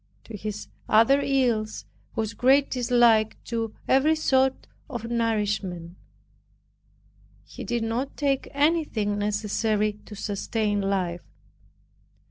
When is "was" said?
2.15-2.33